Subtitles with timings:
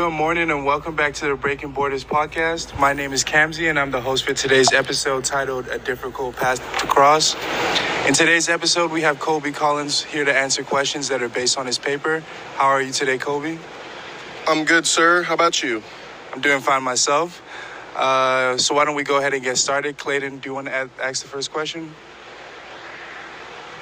[0.00, 2.76] Good morning and welcome back to the Breaking Borders podcast.
[2.80, 6.58] My name is Kamzi and I'm the host for today's episode titled A Difficult Path
[6.78, 7.34] to Cross.
[8.08, 11.66] In today's episode, we have Colby Collins here to answer questions that are based on
[11.66, 12.20] his paper.
[12.54, 13.58] How are you today, Colby?
[14.48, 15.22] I'm good, sir.
[15.22, 15.82] How about you?
[16.32, 17.42] I'm doing fine myself.
[17.94, 19.98] Uh, so why don't we go ahead and get started?
[19.98, 21.94] Clayton, do you want to ask the first question?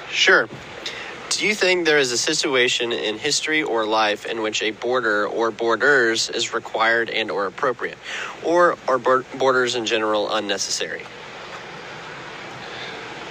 [0.09, 0.49] Sure.
[1.39, 5.25] Do you think there is a situation in history or life in which a border
[5.25, 7.97] or borders is required and or appropriate,
[8.43, 11.01] or are borders in general unnecessary?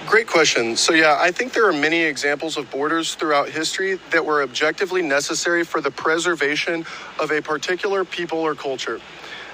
[0.07, 0.75] Great question.
[0.75, 5.03] So, yeah, I think there are many examples of borders throughout history that were objectively
[5.03, 6.87] necessary for the preservation
[7.19, 8.99] of a particular people or culture.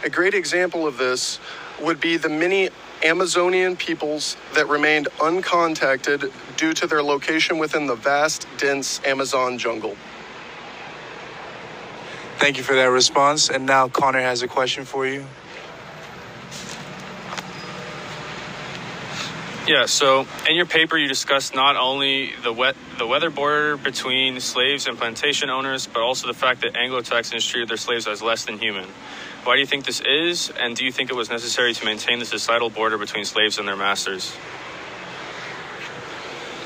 [0.05, 1.41] A great example of this
[1.81, 2.70] would be the many
[3.03, 9.95] Amazonian peoples that remained uncontacted due to their location within the vast, dense Amazon jungle.
[12.37, 13.49] Thank you for that response.
[13.49, 15.26] And now Connor has a question for you.
[19.68, 24.40] Yeah, so in your paper, you discussed not only the wet, the weather border between
[24.40, 28.46] slaves and plantation owners, but also the fact that Anglo-Texans treated their slaves as less
[28.46, 28.88] than human.
[29.44, 32.20] Why do you think this is, and do you think it was necessary to maintain
[32.20, 34.35] the societal border between slaves and their masters?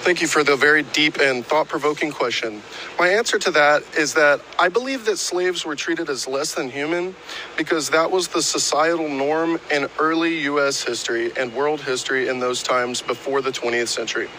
[0.01, 2.63] Thank you for the very deep and thought provoking question.
[2.97, 6.69] My answer to that is that I believe that slaves were treated as less than
[6.71, 7.15] human
[7.57, 10.83] because that was the societal norm in early U.S.
[10.83, 14.29] history and world history in those times before the 20th century.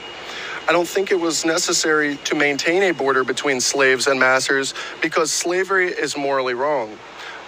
[0.67, 5.31] I don't think it was necessary to maintain a border between slaves and masters because
[5.31, 6.99] slavery is morally wrong.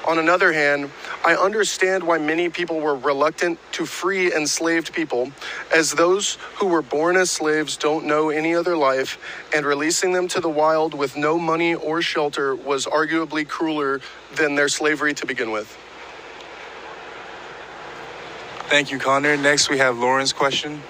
[0.07, 0.91] On another hand,
[1.25, 5.31] I understand why many people were reluctant to free enslaved people,
[5.73, 9.19] as those who were born as slaves don't know any other life,
[9.55, 14.01] and releasing them to the wild with no money or shelter was arguably crueler
[14.35, 15.79] than their slavery to begin with.
[18.69, 19.37] Thank you, Connor.
[19.37, 20.83] Next, we have Lauren's question.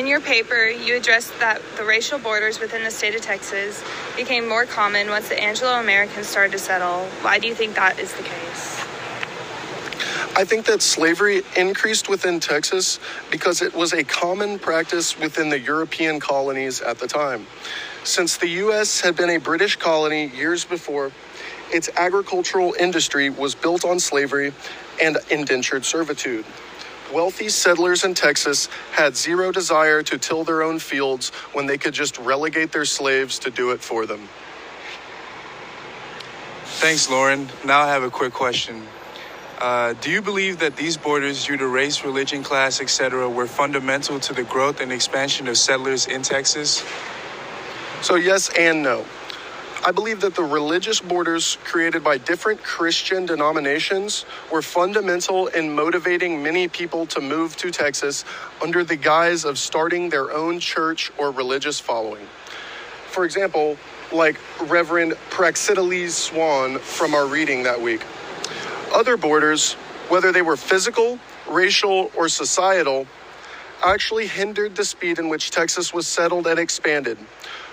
[0.00, 3.84] In your paper, you addressed that the racial borders within the state of Texas
[4.16, 7.04] became more common once the Anglo Americans started to settle.
[7.20, 8.80] Why do you think that is the case?
[10.34, 12.98] I think that slavery increased within Texas
[13.30, 17.46] because it was a common practice within the European colonies at the time.
[18.02, 19.02] Since the U.S.
[19.02, 21.12] had been a British colony years before,
[21.70, 24.54] its agricultural industry was built on slavery
[25.02, 26.46] and indentured servitude.
[27.12, 31.94] Wealthy settlers in Texas had zero desire to till their own fields when they could
[31.94, 34.28] just relegate their slaves to do it for them.
[36.64, 37.48] Thanks, Lauren.
[37.64, 38.86] Now I have a quick question.
[39.58, 44.18] Uh, do you believe that these borders, due to race, religion, class, etc., were fundamental
[44.18, 46.82] to the growth and expansion of settlers in Texas?
[48.00, 49.04] So, yes and no.
[49.82, 56.42] I believe that the religious borders created by different Christian denominations were fundamental in motivating
[56.42, 58.26] many people to move to Texas
[58.62, 62.26] under the guise of starting their own church or religious following.
[63.06, 63.78] For example,
[64.12, 68.02] like Reverend Praxiteles Swan from our reading that week.
[68.92, 69.72] Other borders,
[70.10, 73.06] whether they were physical, racial, or societal,
[73.82, 77.16] actually hindered the speed in which Texas was settled and expanded.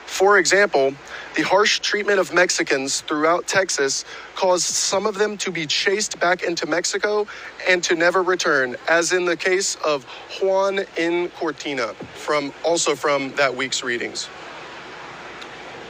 [0.07, 0.95] For example,
[1.35, 4.03] the harsh treatment of Mexicans throughout Texas
[4.35, 7.27] caused some of them to be chased back into Mexico
[7.67, 10.05] and to never return, as in the case of
[10.41, 11.29] Juan N.
[11.29, 14.27] Cortina, from also from that week's readings.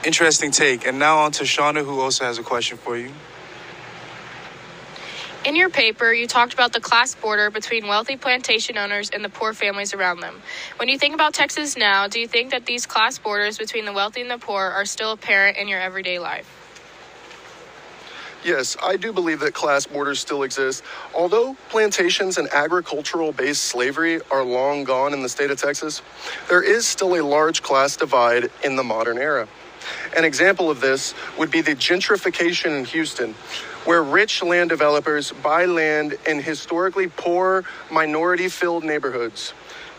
[0.04, 0.86] Interesting take.
[0.86, 3.12] And now on to Shauna, who also has a question for you.
[5.48, 9.30] In your paper, you talked about the class border between wealthy plantation owners and the
[9.30, 10.42] poor families around them.
[10.76, 13.94] When you think about Texas now, do you think that these class borders between the
[13.94, 16.54] wealthy and the poor are still apparent in your everyday life?
[18.44, 20.84] Yes, I do believe that class borders still exist.
[21.16, 26.02] Although plantations and agricultural based slavery are long gone in the state of Texas,
[26.50, 29.48] there is still a large class divide in the modern era.
[30.18, 33.34] An example of this would be the gentrification in Houston,
[33.88, 39.54] where rich land developers buy land in historically poor, minority filled neighborhoods.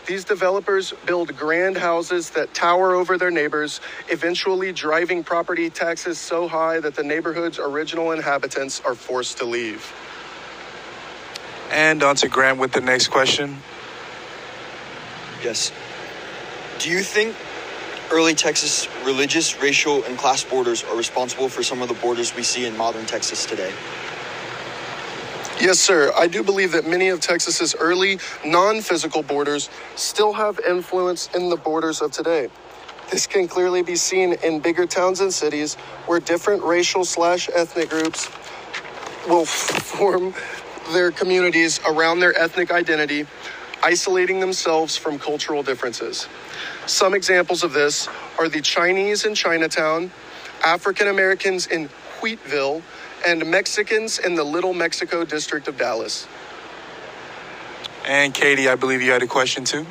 [0.05, 6.47] These developers build grand houses that tower over their neighbors, eventually driving property taxes so
[6.47, 9.91] high that the neighborhood's original inhabitants are forced to leave.
[11.71, 13.57] And on to Grant with the next question.
[15.43, 15.71] Yes.
[16.77, 17.35] Do you think
[18.11, 22.43] early Texas religious, racial, and class borders are responsible for some of the borders we
[22.43, 23.73] see in modern Texas today?
[25.61, 26.13] Yes, sir.
[26.17, 31.49] I do believe that many of Texas's early non physical borders still have influence in
[31.49, 32.49] the borders of today.
[33.11, 35.75] This can clearly be seen in bigger towns and cities
[36.07, 38.29] where different racial slash ethnic groups
[39.27, 40.33] will form
[40.93, 43.25] their communities around their ethnic identity,
[43.83, 46.27] isolating themselves from cultural differences.
[46.85, 50.11] Some examples of this are the Chinese in Chinatown,
[50.63, 51.89] African Americans in
[52.21, 52.81] Wheatville,
[53.25, 56.27] and Mexicans in the Little Mexico district of Dallas.
[58.05, 59.85] And Katie, I believe you had a question too.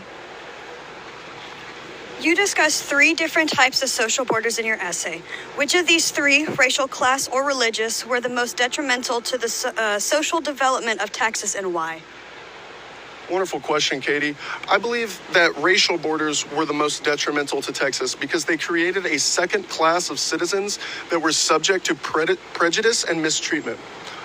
[2.20, 5.22] You discussed three different types of social borders in your essay.
[5.54, 9.68] Which of these three, racial, class, or religious, were the most detrimental to the so-
[9.68, 12.02] uh, social development of Texas and why?
[13.30, 14.34] Wonderful question, Katie.
[14.70, 19.18] I believe that racial borders were the most detrimental to Texas because they created a
[19.18, 20.78] second class of citizens
[21.10, 23.78] that were subject to pre- prejudice and mistreatment.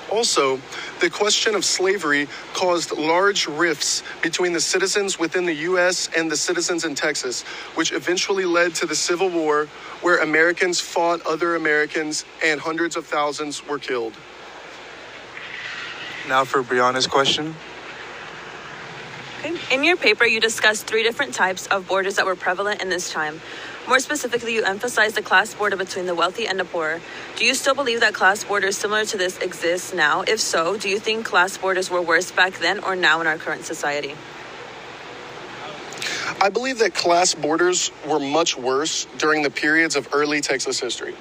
[0.09, 0.59] Also,
[1.01, 6.09] the question of slavery caused large rifts between the citizens within the U.S.
[6.15, 7.41] and the citizens in Texas,
[7.75, 9.65] which eventually led to the Civil War,
[10.01, 14.13] where Americans fought other Americans and hundreds of thousands were killed.
[16.27, 17.55] Now for Brianna's question.
[19.44, 23.12] In your paper, you discussed three different types of borders that were prevalent in this
[23.12, 23.42] time.
[23.90, 27.01] More specifically, you emphasize the class border between the wealthy and the poor.
[27.36, 30.22] Do you still believe that class borders similar to this exist now?
[30.22, 33.38] If so, do you think class borders were worse back then or now in our
[33.38, 34.16] current society?
[36.39, 41.16] I believe that class borders were much worse during the periods of early Texas history.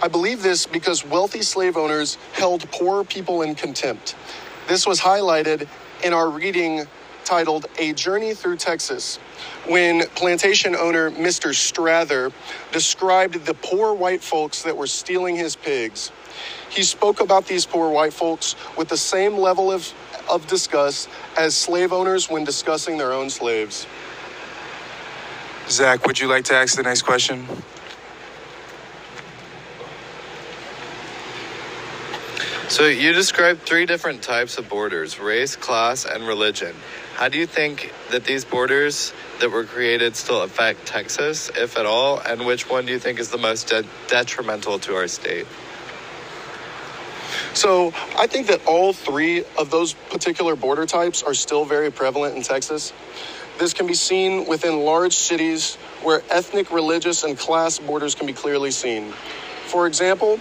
[0.00, 4.14] I believe this because wealthy slave owners held poor people in contempt.
[4.68, 5.66] This was highlighted
[6.04, 6.86] in our reading
[7.26, 9.16] titled A Journey Through Texas
[9.66, 11.52] when plantation owner Mr.
[11.52, 12.32] Strather
[12.72, 16.12] described the poor white folks that were stealing his pigs.
[16.70, 19.92] He spoke about these poor white folks with the same level of,
[20.30, 23.86] of disgust as slave owners when discussing their own slaves.
[25.68, 27.46] Zach, would you like to ask the next question?
[32.68, 36.74] So you described three different types of borders race, class, and religion.
[37.16, 41.86] How do you think that these borders that were created still affect Texas, if at
[41.86, 42.18] all?
[42.18, 45.46] And which one do you think is the most de- detrimental to our state?
[47.54, 52.36] So I think that all three of those particular border types are still very prevalent
[52.36, 52.92] in Texas.
[53.58, 58.34] This can be seen within large cities where ethnic, religious, and class borders can be
[58.34, 59.14] clearly seen.
[59.68, 60.38] For example,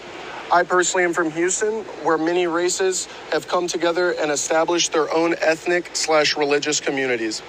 [0.52, 5.36] I personally am from Houston, where many races have come together and established their own
[5.42, 7.42] ethnic slash religious communities.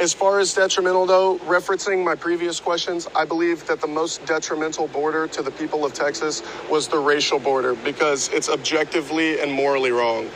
[0.00, 4.88] As far as detrimental, though, referencing my previous questions, I believe that the most detrimental
[4.88, 9.90] border to the people of Texas was the racial border because it's objectively and morally
[9.90, 10.30] wrong.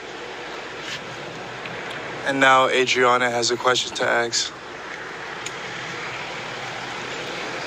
[2.26, 4.52] And now Adriana has a question to ask.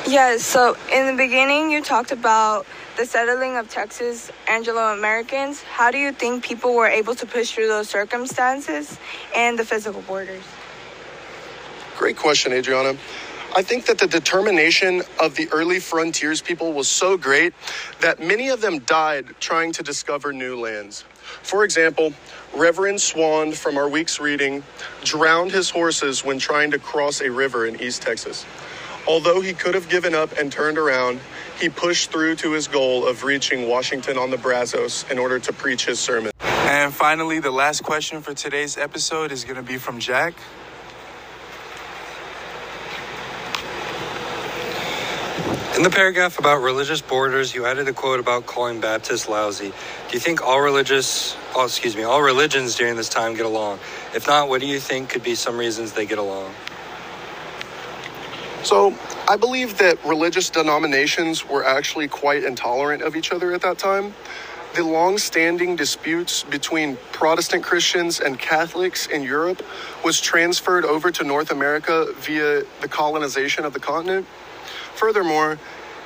[0.05, 2.65] Yeah, so in the beginning, you talked about
[2.97, 5.61] the settling of Texas Anglo Americans.
[5.63, 8.99] How do you think people were able to push through those circumstances
[9.33, 10.43] and the physical borders?
[11.97, 12.97] Great question, Adriana.
[13.55, 17.53] I think that the determination of the early frontiers people was so great
[18.01, 21.05] that many of them died trying to discover new lands.
[21.43, 22.13] For example,
[22.53, 24.63] Reverend Swan from our week's reading
[25.03, 28.45] drowned his horses when trying to cross a river in East Texas.
[29.05, 31.19] Although he could have given up and turned around,
[31.59, 35.53] he pushed through to his goal of reaching Washington on the Brazos in order to
[35.53, 36.31] preach his sermon.
[36.39, 40.33] And finally, the last question for today's episode is going to be from Jack.
[45.75, 49.69] In the paragraph about religious borders, you added a quote about calling Baptists lousy.
[50.07, 53.79] Do you think all religious, oh, excuse me, all religions during this time get along?
[54.15, 56.53] If not, what do you think could be some reasons they get along?
[58.63, 58.95] So,
[59.27, 64.13] I believe that religious denominations were actually quite intolerant of each other at that time.
[64.73, 69.61] The long standing disputes between Protestant Christians and Catholics in Europe
[70.03, 74.25] was transferred over to North America via the colonization of the continent.
[74.95, 75.59] Furthermore,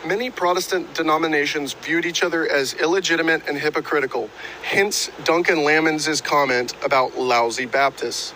[0.05, 4.31] many Protestant denominations viewed each other as illegitimate and hypocritical,
[4.63, 8.33] hence Duncan Lammons' comment about lousy Baptists.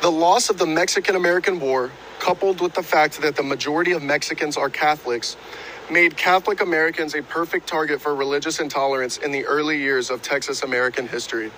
[0.00, 4.02] The loss of the Mexican American War, coupled with the fact that the majority of
[4.02, 5.36] Mexicans are Catholics,
[5.90, 10.62] made Catholic Americans a perfect target for religious intolerance in the early years of Texas
[10.62, 11.50] American history.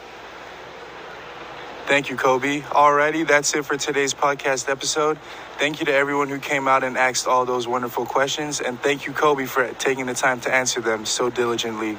[1.86, 2.62] Thank you, Colby.
[2.62, 5.18] Alrighty, that's it for today's podcast episode.
[5.58, 8.60] Thank you to everyone who came out and asked all those wonderful questions.
[8.60, 11.96] And thank you, Colby, for taking the time to answer them so diligently.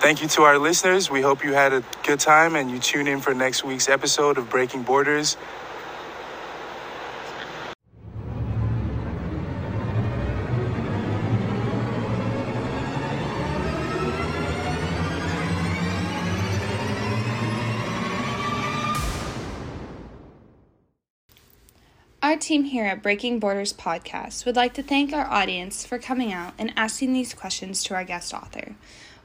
[0.00, 1.10] Thank you to our listeners.
[1.10, 4.38] We hope you had a good time and you tune in for next week's episode
[4.38, 5.36] of Breaking Borders.
[22.36, 26.34] Our team here at Breaking Borders Podcast would like to thank our audience for coming
[26.34, 28.74] out and asking these questions to our guest author.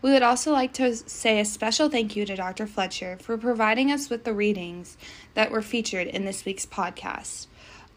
[0.01, 2.65] We would also like to say a special thank you to Dr.
[2.65, 4.95] Fletcher for providing us with the readings
[5.33, 7.47] that were featured in this week's podcast.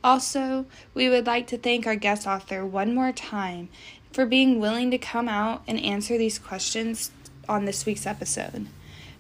[0.03, 3.69] Also, we would like to thank our guest author one more time
[4.11, 7.13] for being willing to come out and answer these questions
[7.49, 8.67] on this week's episode.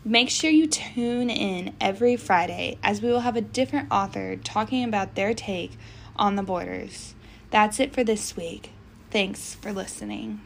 [0.07, 4.85] Make sure you tune in every Friday as we will have a different author talking
[4.85, 5.79] about their take
[6.15, 7.15] on the borders.
[7.51, 8.73] That's it for this week.
[9.11, 10.43] Thanks for listening.